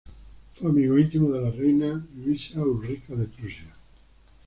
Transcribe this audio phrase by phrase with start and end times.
[0.55, 3.71] Fue amigo íntimo de la reina Luisa Ulrica de Prusia.